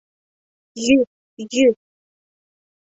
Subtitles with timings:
[0.85, 0.97] —Йӱ!
[1.53, 1.67] йӱ!